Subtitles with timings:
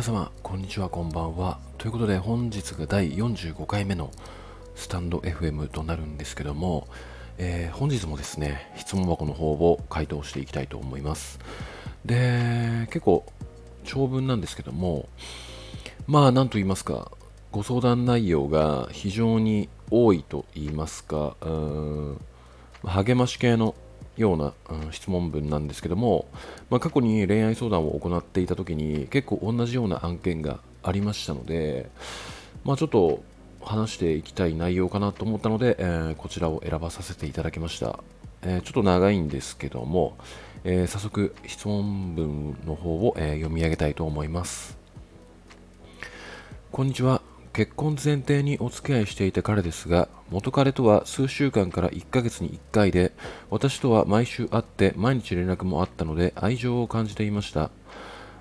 [0.00, 1.58] 皆様こんにちはこんばんは。
[1.76, 4.10] ということで本日が第45回目の
[4.74, 6.88] スタンド FM となるんですけども、
[7.36, 11.38] えー、本日もですね質問箱の方を回答していきたいと思います。
[12.06, 13.26] で結構
[13.84, 15.06] 長文なんですけども
[16.06, 17.12] まあ何と言いますか
[17.52, 22.20] ご相談内容が非常に多いと言いますかうーん
[22.84, 23.74] 励まし系の
[24.20, 26.28] ような、うん、質問文なんですけども、
[26.68, 31.90] まあ、過去に恋愛相談を行っていた時に結構同じような案件がありましたので、
[32.64, 33.22] まあ、ちょっと
[33.62, 37.98] 話していきたい内容かなと思ったので、えー、こちらを選ばさせていただきました、
[38.42, 40.16] えー、ちょっと長いんですけども、
[40.64, 44.78] えー、早速質問文の方を、え読み上げたいと思います。
[46.72, 47.19] こんにちは。
[47.60, 53.12] 結婚前提にお付き合いしていた彼ですが元彼とは数週間から1ヶ月に1回で
[53.50, 57.70] 私とは毎週会って毎日連絡もあったので愛情を感じていました。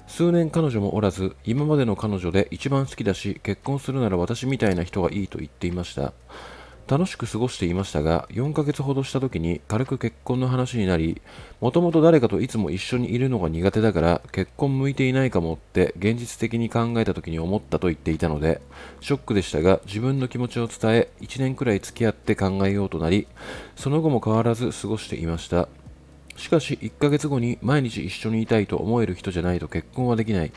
[0.08, 6.14] 数年彼女もおらず今までの彼女で一番好きだし結婚するなら私みたいな人がいいと言っていました。
[6.90, 11.22] 楽しく過ごしていましたが4ヶ月ほどした時に軽く結婚の話になり
[11.62, 18.60] もともと誰かといつも一緒にいるのが苦手だから結婚向いていないかもって現実的に考えた時に思ったと言っていたので
[19.02, 23.28] ショックでしたが自分の気持ちを伝え1年くらい付き合って考えようとなり
[23.76, 25.70] その後も変わらず過ごしていました。
[26.38, 30.52] しかし1ヶ月後に毎日一緒にいたいと思える人じゃないと結婚はできない。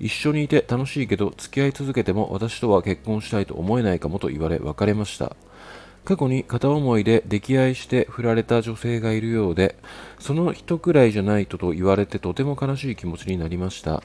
[0.00, 5.36] 一緒にいて楽しいけど付き合い続けても私とは結婚したいと思えないかもと言われ別れました。
[6.08, 9.76] 過去に片思いで溺愛して振られた女性がいるようで、
[10.18, 14.02] その人くらいじゃないとと言われてとても悲しい気持ちになりました。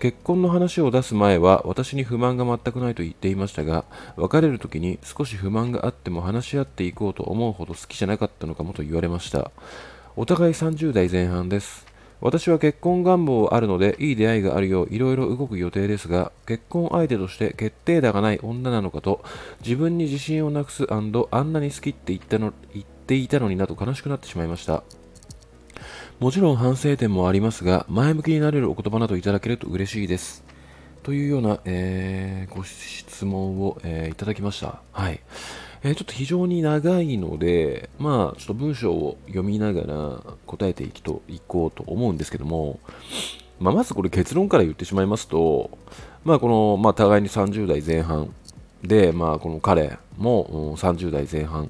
[0.00, 3.84] 結婚の話を出す前は私に不満が全くないと言っていましたが、
[4.16, 9.50] 別れる時に少し不満があっても話し合っていこうと思うほど好きじゃなかったのかもと言われました。
[10.16, 11.91] お互い30代前半です。
[12.22, 19.24] 私は結婚願望あるのでいい出会いがあるよういろいろ動く予定ですが結婚相手として決定打がない女なのかと
[19.60, 21.12] 自分に自信をなくすあん
[21.52, 24.84] なに好きって言ったの言っていたのになと悲しくなってしまいました。
[26.20, 30.44] もちろん反省点もありますが前向きになれるお言葉などいただけると嬉しいです。
[31.02, 34.80] というような、えー、ご質問を、えー、いただきました。
[34.92, 35.18] はい。
[35.84, 42.78] えー、ちょっと非常に長いので、まあ、ちょっと文章を読みながら答えていきといこうと思うんですけども、
[43.58, 45.76] まあ、まずこれ結論から言ってしまいますと、
[46.24, 48.32] まあ、この、まあ、互いに30代前半
[48.84, 51.68] で、まあ、この彼も30代前半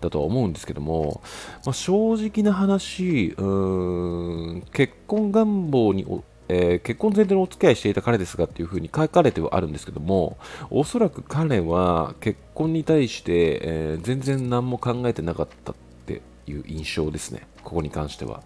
[0.00, 1.20] だとは思うんですけども、
[1.66, 6.06] まあ、正直な話、うーん結婚願望に
[6.52, 10.36] えー、結婚前提のお付き合いしていた彼ですがっていうふうに書かれてはあるんですけども、
[10.68, 15.74] おそらく彼は結婚に対して、えー、全然何も考えてなかったっ
[16.06, 18.42] ていう印象ですね、ここに関しては。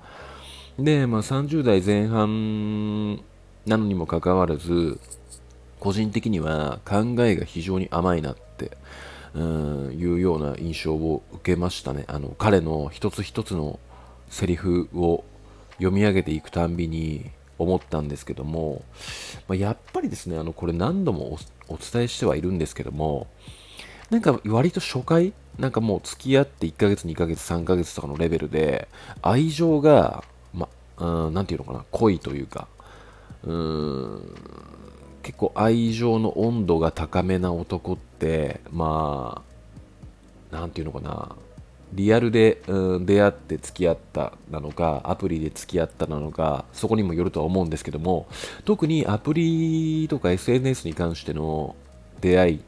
[0.78, 3.16] で、まあ、30代前半
[3.64, 5.00] なのにもかかわらず、
[5.80, 8.76] 個人的には考えが非常に甘いなって
[9.34, 12.04] うんいうような印象を受けましたね。
[12.06, 13.78] あの彼の一つ一つの
[14.28, 15.24] セリフを
[15.76, 18.82] 読み上げていくたんびに思ったんですけども、
[19.48, 21.38] まあ、やっぱりですね、あのこれ何度も
[21.68, 23.26] お伝えしてはいるんですけども、
[24.10, 28.88] なんか割と初回、なんかもう付き合って1ヶ月、2ヶ月、3ヶ月とかのレベルで、
[29.22, 32.68] 愛情が、ま、うん、なんていうのかな、濃いというか、
[33.44, 34.34] うーん、
[35.22, 39.42] 結構愛情の温度が高めな男って、ま
[40.52, 41.34] あ、なんていうのかな、
[41.94, 48.26] リアルで、うん、出会って付き合ったなのか、アプリで付き合ったなのか、そこにもよるとは思うんですけども、
[48.64, 51.76] 特にアプリとか SNS に関しての
[52.20, 52.60] 出会い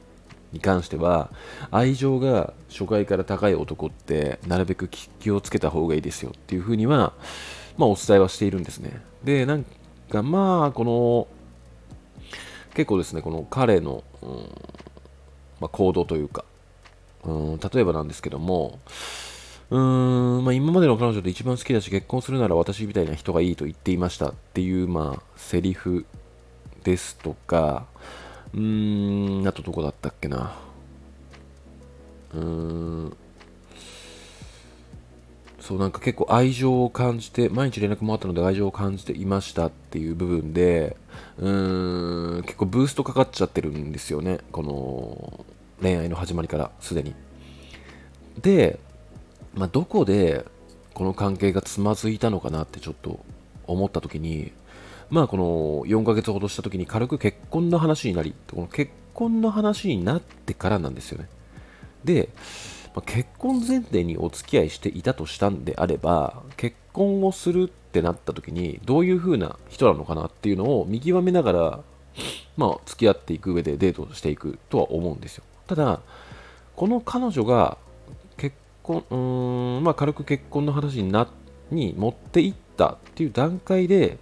[0.53, 1.31] に関しては、
[1.73, 7.13] 愛情が初回から高い男って、なるべく気をつけた方がいいですよっていうふうには、
[7.77, 9.01] まあ、お伝えはしているんですね。
[9.25, 9.65] で、なん
[10.09, 11.27] かまあ、この、
[12.75, 14.31] 結構ですね、この彼の、うん
[15.61, 16.45] まあ、行動というか、
[17.27, 18.79] うん例えばなんですけども、
[19.71, 26.07] うーん、まあ、今までの彼女で一番好きだし、結婚するなら私みたいな人がいいと言っていましたっていう、まあ、セリフ
[26.85, 27.87] ですとか、
[28.55, 30.55] うーん、あとどこだったっけな。
[32.33, 33.17] うーん、
[35.59, 40.97] そうなんか結構愛情を感じて、毎日連絡もあったので愛情を感じていましたっていう部分で、
[41.39, 44.39] うーん、結構ブーストかかっちゃってるんですよね。
[44.53, 45.45] この、
[45.83, 47.15] 恋愛の始まりからすでに。
[48.39, 48.79] で、
[49.55, 50.45] まあ、どこで
[50.95, 53.21] この関係がつまずいたのかなってちょっと
[53.67, 54.53] 思った時に、
[55.11, 55.45] まあこの
[55.87, 61.29] 4ヶ月ほどした時に軽く結婚の話になり、この結婚の話になってからなんですよね。
[62.05, 62.29] で、
[62.95, 71.81] まあ、結婚前提にお付き合いしていたとしたんであれば、結婚をするってなった時にどういう風な人なのかなっていうのを見極めながら
[72.57, 75.45] まあ、付き合っていく上でデートしていくとは思うんですよ。
[75.67, 76.01] ただ、
[76.75, 77.79] この彼女が
[78.87, 81.29] 婚、うん、まあ、軽く結婚の話にな
[81.71, 84.19] に持っていったっていう段階で、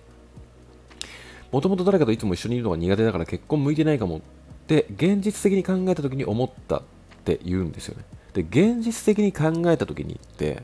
[1.52, 4.20] もともと誰かといつも一緒にいるのが苦手だから結婚向いてないかもっ
[4.66, 6.82] て現実的に考えた時に思ったっ
[7.24, 8.04] て言うんですよね。
[8.32, 10.62] で、現実的に考えた時にって、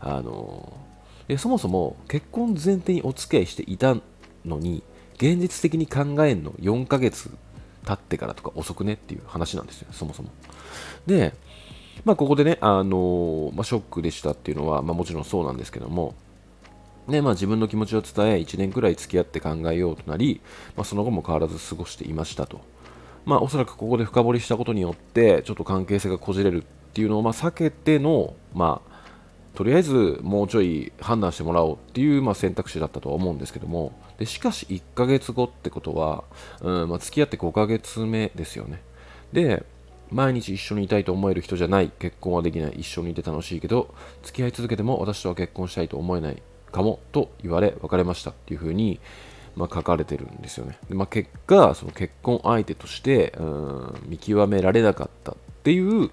[0.00, 0.72] あの
[1.36, 3.96] そもそも結婚前提にお付き合いしていた
[4.44, 4.82] のに、
[5.16, 7.30] 現実的に考えんの4ヶ月
[7.84, 10.30] 経ってからとか遅くねっていう話なんですよ、そもそも。
[11.06, 11.34] で、
[12.04, 16.14] まあ、ここでね、あのまあ、ショックでしたっていうのは、まあ、もちろんそうなんですけども、
[17.06, 20.40] ねまあ、自分の気持ちを伝え、1年くらい付き合って考えようとなり、
[20.76, 22.60] まあ、その後も変わらず過ごしていましたと。
[23.24, 28.98] まあ、おそらくここで深掘りしたことによって、ちょっと関係性がこじれるっていうのをまあ避けての、まあ、
[29.54, 36.24] とりあえずもうちょい判断してもらおうっていうまあ選択肢だったとは思うんですけども、でしかし1ヶ月後ってことは、
[36.60, 38.80] うんまあ、付き合って5ヶ月目ですよね。
[39.32, 39.64] で、
[40.10, 49.00] 毎日一緒にいたいと思える人じゃない、結婚はできない、一緒にいて楽しいけど、付き合い続けても私とは結婚したいと思えないかもと言われ、別れましたっていうふうに、
[49.56, 50.78] まあ、書かれてるんですよね。
[50.88, 55.34] でまあ、結果、その結婚相手としてうん見極められなかったっ
[55.64, 56.10] ていう、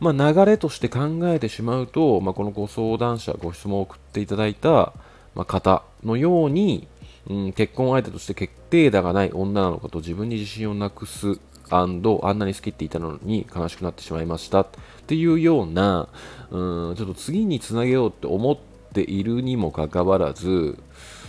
[0.00, 4.92] まあ、流れとして考えてしまうと、まあ、このご相談者、ご質問を送っていただいた、
[5.34, 6.86] まあ、方のように、
[7.28, 11.38] うん、結婚相手として決定打がない女なのかと自分に自信をなくす
[11.70, 14.66] あんなに好きって言ったのに悲しくなってしまいましたっ
[15.06, 16.08] ていうような、
[16.50, 18.58] うん、ちょっと次につなげようって思っ
[18.92, 20.76] ているにもかかわらず、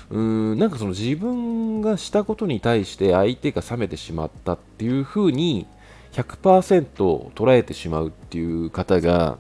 [0.09, 5.65] うんなんかその自分がしたことに対して相手が冷めてしまったっていう風に
[6.11, 9.37] 100%捉えてしまうっていう方が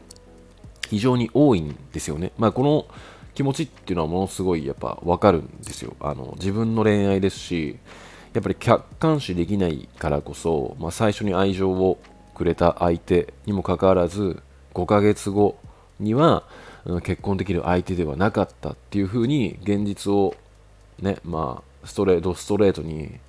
[0.89, 2.31] 非常に多いんですよね。
[2.37, 2.85] まあ、この
[3.35, 5.95] 気持ちっていうのはものすごいやっぱわかるんですよ。
[5.99, 7.77] あの自分の恋愛ですし、
[8.33, 11.99] やっぱり客観視できないからこそ、まあ、最初に愛情を
[12.33, 14.41] くれた相手にもかかわらず、
[14.73, 15.57] 5ヶ月後
[15.99, 16.43] には
[17.03, 20.35] 結婚できる相手ではなかったっていう風に現実を
[20.99, 23.19] ね、まあ、ストレート、ストレートに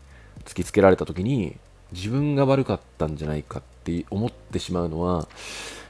[0.45, 1.57] 突きつけられた時に、
[1.93, 5.29] 自分が悪かったんじゃないかって思ってしまうのは、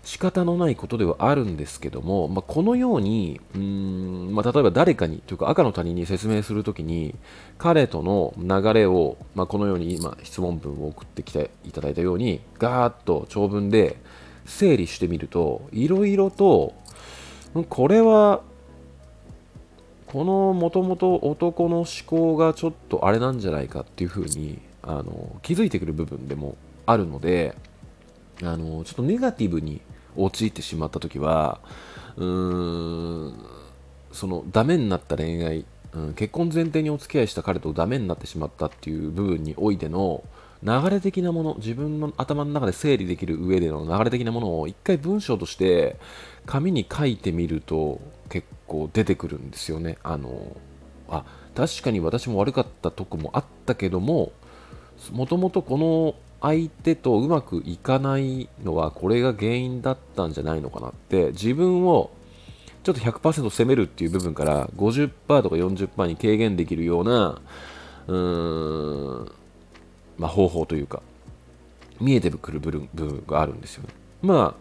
[0.07, 7.17] 仕方のないことではあるんですけども、まあ、このように、うんまあ、例えば誰かに、というか赤の他人に説明するときに、
[7.59, 13.97] 彼との流れを、まあ、このように今質問文を送ってきていただいたように、ガーッと長文で
[14.45, 16.73] 整理してみると、いろいろと、
[17.69, 18.43] これは
[20.07, 26.57] このもともと男の思考がちょっとあれなんじゃないかっていうふうにあの気づいてくる部分でも
[26.87, 27.57] あるので
[28.43, 29.81] あのちょっとネガティブに
[30.17, 31.61] 陥ってしまった時は
[32.17, 33.35] うーん
[34.13, 40.25] そのダメになった恋愛、うん、結婚前提にお付き合いした彼とダメになってしまったっていう部分においての
[40.63, 45.97] 流れ的なもの自分の頭の中で整理できる上での流れ的なものを一回文章として
[46.47, 49.99] 紙に書いてみると結構出てくるんですよね。
[50.03, 50.57] あの
[51.09, 51.25] あ
[51.55, 54.33] 確かに私も悪かったとこもあったけども
[55.13, 62.11] もともとこの相手とうまくいかないのはこれが原因だったんじゃないのかなって自分を
[62.85, 65.11] ちょっと100%責めるっていう部分から50%
[65.43, 67.41] とか40%に軽減できるような
[68.07, 69.33] うーん、
[70.19, 71.03] まあ、方法というか
[72.01, 73.89] 見えてくる部分があるんですよね。
[74.23, 74.55] ま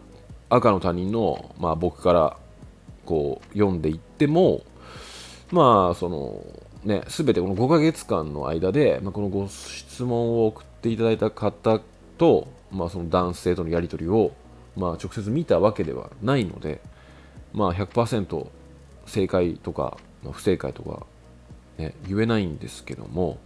[0.50, 2.36] あ赤の他人の、まあ、僕から
[3.04, 4.62] こう読んでいっても
[5.50, 6.44] まあその
[6.84, 11.80] ね全てこの5ヶ月間の間で、まあ、このご質問を送ってていただいた方
[12.18, 14.32] と、まあ、その男性とのやり取りを、
[14.76, 16.80] まあ、直接見たわけではないので、
[17.52, 18.46] まあ100%
[19.06, 19.96] 正解とか
[20.30, 21.06] 不正解とか、
[21.78, 23.38] ね、言えないんですけども、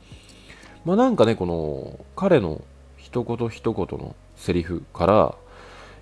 [0.85, 2.63] まあなんかね、この彼の
[2.97, 5.35] 一言一言のセリフから、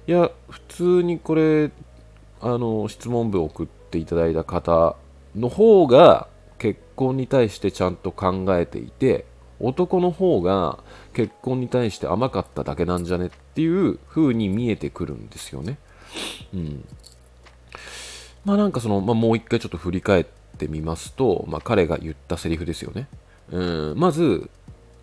[0.06, 1.70] いや、普通にこれ
[2.40, 4.96] あの質問文を送っていただいた方
[5.36, 6.28] の方が
[6.58, 9.26] 結婚に対してちゃんと考えていて
[9.60, 10.78] 男の方が
[11.12, 15.78] 結婚に対して甘かっただけなんじゃねっていう風に見えてくるんですよね。
[16.54, 16.84] うん。
[18.44, 23.08] まあなんかその、まあ、もう一回ちょっと振り返ってみますと、まあ、彼が言ったセリフですよね。
[23.50, 24.50] うん、まず、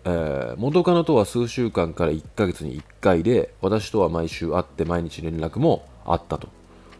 [0.04, 6.48] えー、元カノとは数週間から1ヶ月に1回で私とは毎週会って毎日連絡もあったと。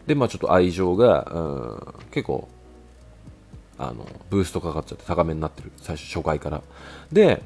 [0.07, 1.39] で、まあちょっと愛情が、う
[2.07, 2.47] ん、結構、
[3.77, 5.71] あの、ブーストかかっちゃって高めになってる。
[5.77, 6.61] 最初、初回から。
[7.11, 7.41] で、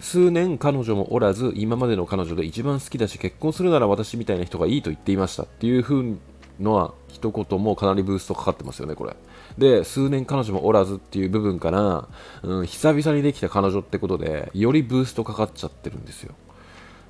[0.00, 6.14] 数年彼女もおらず、今までの彼女で一番好きだし、結婚するなら私みたいな人がいいと言っていましたっていう風
[6.60, 9.16] のは一言もかなりブーストかかってますよね、これ。
[9.56, 12.08] で、数年彼女もおらずっていう部分から、
[12.42, 16.34] うん、久々にできた彼女ってことで、よりブーストかかっちゃってるんですよ。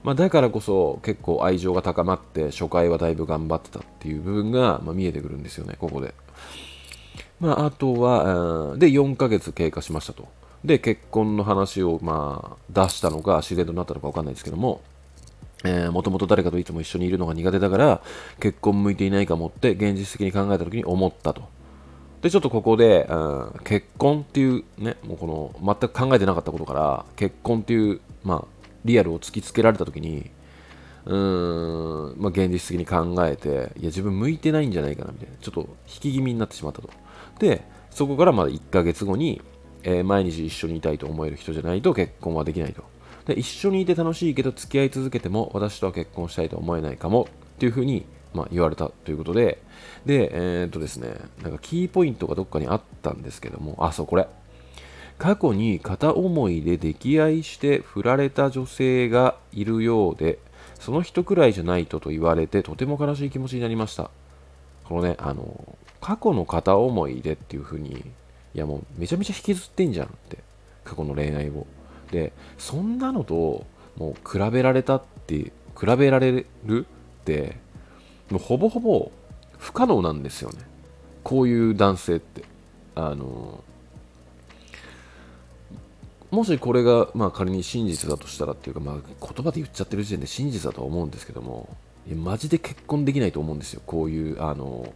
[0.02, 6.14] まあ、だからこそ結構愛情が高まって初回はだいぶ頑張ってたっていう部分が、ま、見えてくるんですよね、ここで。
[7.40, 10.28] まあ、あとは、で、4ヶ月経過しましたと。
[10.64, 14.80] で、結婚の話を、まあ、出したのか、自然となったのか分かんないですけども、
[15.64, 18.00] えー、もともと誰かといつも一緒にいるのが苦手だから、
[18.40, 21.42] 結婚向いていないかもって、現実的に考えた時に思ったと。
[22.23, 30.30] で、ちょっとここで、うん、結婚っていうね、もうこの、全く考えてなかったことから、結婚っていう、まあ、リアルを突きつけられた時に、
[31.07, 36.90] うーん、まあ、現実的に考えて、いや、自分向いてないんじゃないかな、みたいな、ちょっと引き気味になってしまったと。
[37.38, 39.40] で、そこからまだ1ヶ月後に、
[39.83, 42.85] えー、毎日一緒にいたいと思える人じゃないと結婚はできないと。
[43.26, 49.59] で一緒にいて楽しいけど付き合い続けても私とは結婚したいと思えないかもっていうふうに、まあ、言われたということで、
[50.07, 54.26] で、えー、っとですね、なんかキーポイントがどっかにあったんですけども、あ、そう、これ。
[55.18, 60.38] 過去に片思いで溺愛して振られた女性がいるようで、
[60.78, 64.11] その人くらいじゃないとと言われてとても悲しい気持ちになりました。
[64.85, 68.04] このね、あの、過去の片思いでっていう風に、
[68.54, 70.38] いやもうめちゃめちゃ引きずってんじゃんって、
[70.84, 71.66] 過去の恋愛を。
[72.10, 76.86] で、そんなのともう比べられたって、比べられる
[77.20, 77.56] って、
[78.30, 79.10] もうほぼほぼ
[79.58, 80.58] 不可能なんですよね。
[81.22, 82.44] こういう男性って。
[82.94, 83.62] あの、
[86.30, 91.76] もしこれが、まあ、仮に真実だとしたらっていうか、まあ、言葉で言っちゃってる時点で真実だとは思うんですけども、
[92.06, 93.82] いやマジで結婚できないと思うんですよ。
[93.86, 94.92] こういう、あの、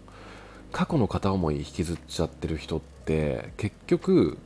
[0.73, 4.39] 過去の片思い引きずっちゃってる人って結局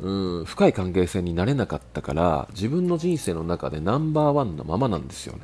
[0.00, 5.42] うん深い関係性になれなかったから自分の人生の中でナンバーワンのままなんですよね。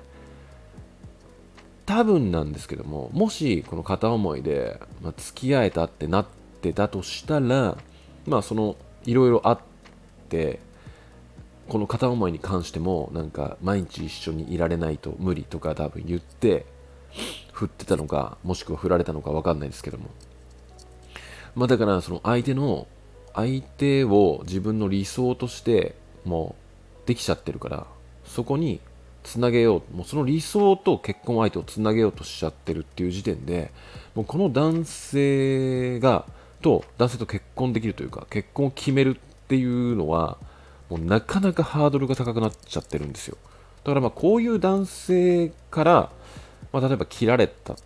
[1.87, 6.26] 多分なんですけどももしこの片思いで、まあ、付き合えたってなっ
[6.62, 7.76] てたとしたら
[8.26, 9.61] まあそのいろいろあっ
[10.28, 10.61] て
[11.69, 16.64] この片思いに関してもなんか毎日一緒にいられないと無理とか多分言って
[17.52, 20.11] 振ってたのか、もしくは振られたのか分かんないですけども。
[21.54, 22.87] まあだからその相手の、
[23.35, 26.57] 相手を自分の理想としても
[27.04, 27.87] うできちゃってるから、
[28.25, 28.80] そこに
[29.23, 33.73] つなげよう、もうその理想と結婚相手をつなげようとしちゃってるっていう時点で、
[34.14, 36.26] もうこの男性が、
[36.62, 40.38] と男性と結婚できるというか、結婚を決めるっていうのは、
[40.88, 43.37] もうなかなかハードルが高くなっちゃってるんですよ。
[43.85, 46.11] だからまあこういう男性から
[46.73, 47.77] まあ、例えば切られた、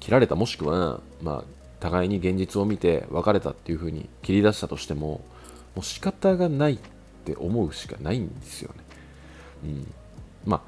[0.00, 1.44] 切られたもしくは、まあ、
[1.80, 5.22] 互いに現実を見て別れたっていう風に切り出したとしても、
[5.74, 6.78] もう仕方がないっ
[7.24, 8.84] て思うしかないんですよね。
[9.64, 9.94] うん。
[10.44, 10.60] まあ、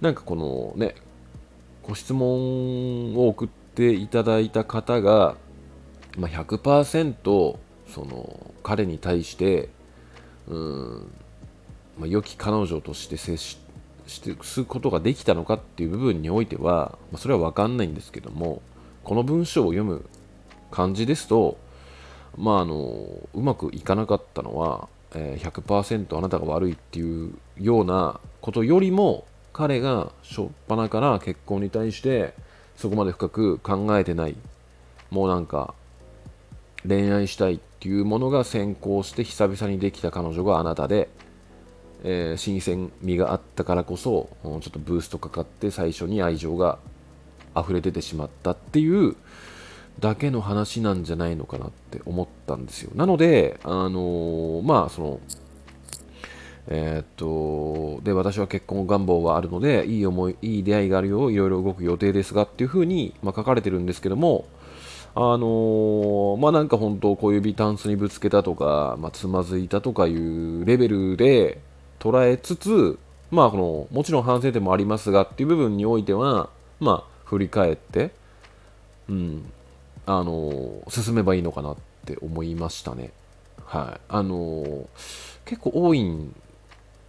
[0.00, 0.94] なんかこのね、
[1.82, 5.36] ご質問を送っていただいた方が、
[6.16, 7.58] まあ、100%
[7.88, 9.68] その彼に対して、
[10.48, 11.12] うん、
[11.98, 13.63] まあ、良き彼女として接して
[14.06, 18.62] してすことができたのかっていう部分においては、まあ、それは分かんないんですけども
[19.02, 20.04] この文章を読む
[20.70, 21.56] 感じですと、
[22.36, 32.34] まあ、あのうまくいかなかったのは、えー、100%あなたが悪いっていうようなことよりも彼が初っ端から結婚に対して
[32.76, 34.36] そこまで深く考えてない
[35.10, 35.74] もうなんか
[36.86, 41.08] 恋愛したいっていうものが先行して久々にできた彼女があなたで
[42.04, 46.78] えー、新鮮味があったからこそちょっとブーストかかって最初に愛情が
[47.56, 49.16] 溢れ出てしまったっていう
[50.00, 52.90] だけの話なんじゃないのかなって思ったんですよ。
[52.94, 55.20] なのであのー、まあその
[56.66, 64.46] えー、っとで私は結婚願望はあるのでいい思いいい出会いがあるよいろいろ動く予定ですがっていうふうに、まあ、書かれてるんですけども
[65.14, 71.60] あのー、まあなんか本当小指タンスにぶつけたとか、まあ、つまずいたとかいうレベルで
[71.98, 72.98] 捉えつつ、
[73.30, 78.10] まあ、このもちろん反省点もありますがっていう部分においては、まあ、振り返って、
[79.08, 79.52] うん、
[80.06, 83.12] あの進めばいいのかなって思いましたね。
[83.64, 84.00] はい。
[84.08, 84.88] あの
[85.44, 86.34] 結構多いん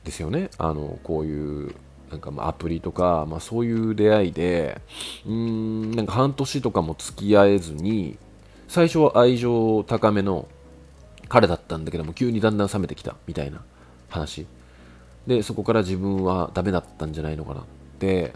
[0.03, 0.49] ですよね。
[0.57, 1.75] あのこういう
[2.11, 4.79] なんかまアプリとか、まあ、そういう出会いで、
[5.25, 8.17] うん、なんか半年とかも付き合えずに、
[8.67, 10.47] 最初は愛情高めの
[11.27, 13.61] 彼だったんだけども、急にだんだん冷めてきたみたいな
[14.09, 14.47] 話。
[15.27, 17.63] でそこから自分はダメだったんじゃないのかなっ
[17.99, 18.33] て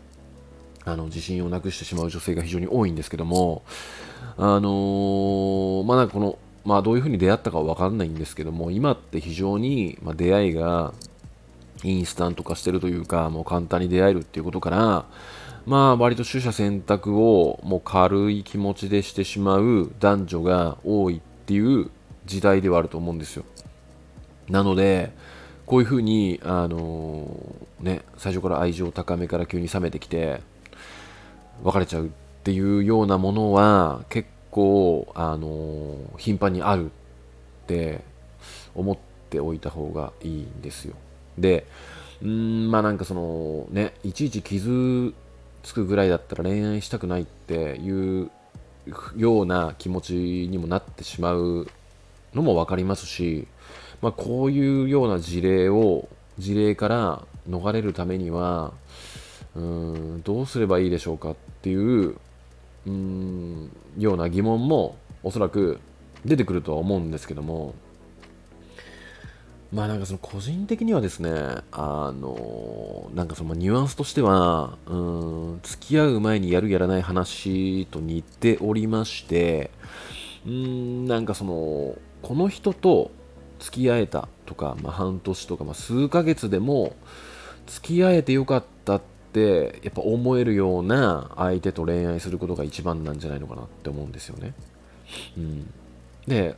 [0.86, 3.63] あの自信をなくしてしまう女性が非常に多いんですけども
[4.38, 10.93] あのー、まあこのまあどういうふうに出会ったかは分かんないんですけども今って非常に、まあ、出会いが
[11.84, 15.05] インスタント化してるというかもう簡単に出会えるっていうことから
[15.65, 21.91] まあ割と取捨選択をもう軽い気持ちでしてしまう男女が多いっていう
[22.25, 23.43] 時代ではあると思うんですよ。
[24.50, 25.12] なので、
[25.69, 30.41] こういうふうに、あのー、ね、最初から愛情高めから急に冷めてきて、
[31.63, 32.09] 別れちゃうっ
[32.43, 36.89] ていうようなものは結構、あのー、頻繁にあるっ
[37.67, 38.01] て
[38.73, 38.97] 思っ
[39.29, 40.95] ておいた方がいいんですよ。
[41.38, 41.67] で、
[42.25, 45.13] んまあなんかそのね、いちいち傷
[45.61, 48.31] つくぐらいだったら恋愛したくないっていう
[49.15, 50.13] ような気持ち
[50.49, 51.67] にもなってしまう
[52.33, 53.45] のも分かりますし、
[54.01, 58.74] まあ、こういうような事例を事例から逃れるためには
[59.56, 62.15] うんどうすればいいでしょうかっていう
[62.88, 65.79] うんような疑問もおそらく
[66.25, 67.75] 出てくるとは思うんですけども。
[69.72, 71.29] まあなんかその個人的にはですね、
[71.72, 79.70] あのなんかそのニュアンスとしては、うん、付き合う前にやるやらない話と似ておりまして、
[80.48, 83.12] うん、なんかその、この人と
[83.59, 86.95] 付き合えたとか、まあ、半年とか、まあ、数ヶ月でも
[87.67, 89.01] 付き合えてよかったっ
[89.33, 94.53] てやっぱ思えるような相手と恋愛することが一番なんじゃないのかなって思うんですよね。
[95.37, 95.73] うん、
[96.27, 96.55] で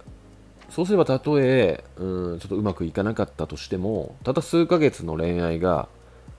[0.69, 5.89] そうすればたとえうんちょっとうまくいかなかったとしてもただ数ヶ月の恋愛が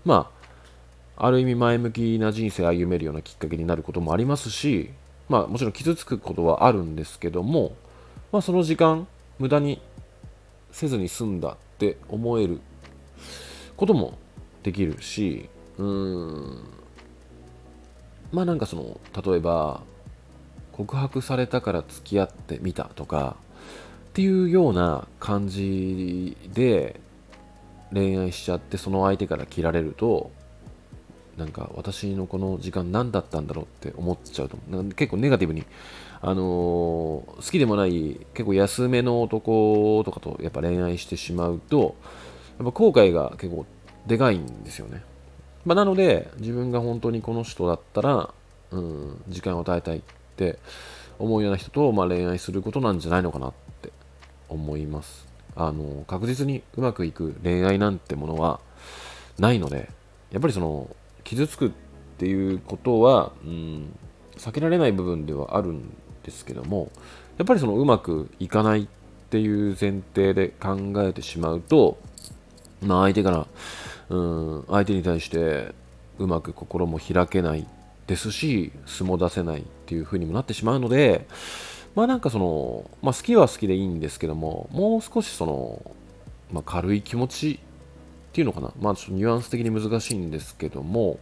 [0.05, 0.31] ま
[1.19, 4.91] あある意味前向きな人生を歩めるようなきっかけになることもありますし
[5.29, 7.77] まあもちろん傷つくことはあるんですけども
[8.33, 9.07] まあその時間
[9.39, 9.83] 無駄に
[10.73, 12.61] せずに済んだって思える
[13.77, 14.19] ことも
[14.63, 15.49] できるし
[15.79, 16.65] うーん。
[18.33, 19.83] まあなんかその例えば
[20.73, 23.37] 告白されたから付き合ってみたとか
[24.09, 27.01] っていうような感じで
[27.93, 30.31] 恋愛しちゃってその相手から切られると
[31.37, 34.57] なんか私のこの時間何だったんだろうって思っちゃうと
[34.95, 35.65] 結構ネガティブに
[36.21, 41.97] あのー、好きでもない結構安めの男とかとやっぱ恋愛してしまうと
[42.59, 43.67] やっぱ後悔が結構
[44.07, 45.03] でかいんですよね、
[45.65, 48.33] まあ、なので自分が本当にこの人だったら、
[48.71, 50.03] うん、時間を与えたいっ
[50.37, 50.59] て
[51.19, 53.91] 思うような人と、まあ、恋愛することなんじゃないのかなって
[54.49, 55.27] 思います。
[55.55, 58.61] あの確実にうまくいく恋愛なんてものは
[59.39, 59.91] ないので
[60.31, 60.89] やっぱりその
[61.25, 61.71] 傷つくっ
[62.19, 63.93] ていうことは、うん、
[64.37, 66.91] 避けられない部分ではあるんですけども
[67.39, 68.87] やっぱりそのうまくいかないっ
[69.31, 71.99] ていう前提で考えてしまうと、
[72.83, 73.47] まあ、相手から
[74.11, 75.75] うん相手に対して
[76.19, 77.67] うまく心も開けない
[78.07, 81.27] ですし素も出せないっていう風にもなってしまうので
[81.95, 85.95] まあなんかその、まあ、好きは好きでいいんですけどももう少しその、
[86.53, 87.61] まあ、軽い気持ち
[88.33, 88.73] っていうのかな？
[88.81, 91.19] まあちょっとニュアンス的に難しいんですけども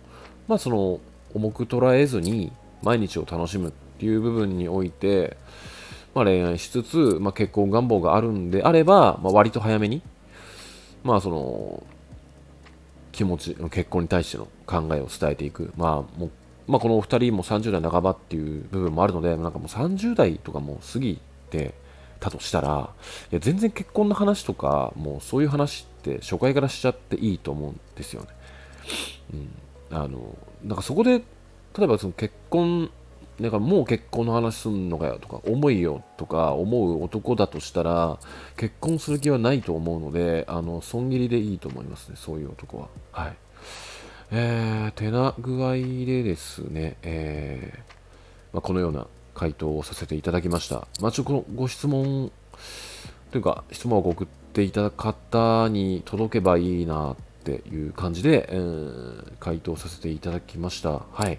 [0.47, 1.01] まあその
[1.35, 5.37] 重く捉えずに毎日を楽しむっていう部分において、
[6.15, 10.03] まあ、恋愛しつつ、まあ、結婚願望があるんであれば、まあ、割と早めに、
[11.03, 11.83] まあその
[13.11, 16.31] 気持ち結婚に対しての考えを伝えていく、まあもう
[16.69, 21.21] まあ、このお二人も30代半ばっていう部分もあるのでなんかもう30代とかも過ぎ
[21.51, 21.75] て
[22.21, 22.91] たとしたら
[23.33, 28.29] いや全然結婚の話とかもうそういう話って初回からしちゃっていいと思うんですよね。
[29.35, 29.37] う
[29.95, 32.91] ん、あのなんかそこで例えばその結婚
[33.41, 38.19] だからもう結婚の話すんのかよとか重いよとか思う男だとしたら
[38.57, 42.89] 結婚する気はないと思うのであの損切りでいいと思いますねそういう男は。
[43.13, 43.37] はい。
[44.33, 47.79] えー、てな具合でですね、えー
[48.53, 50.87] まあ、このような回答をさせていただきました。
[51.01, 52.31] まあ、ちょこのご質問
[53.31, 61.03] というか質問を送っていただく方に届けばいいなっていう感じで、えー、回答させていただきました。
[61.13, 61.39] はい。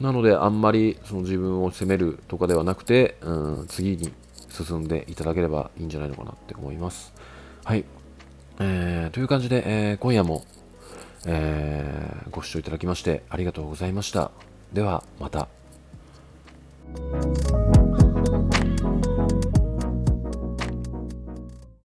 [0.00, 4.12] なので、あんまりその自分を責めるとかではなくて、うん、次に
[4.50, 7.12] 進んでいただければいいんじゃないのかなって思います。
[7.64, 7.84] はい。
[8.60, 10.44] えー、という感じで、えー、今夜も、
[11.26, 14.30] えー、ご視聴いただきましてありがとうございました。
[14.72, 15.63] では、また。
[16.96, 17.63] Thank you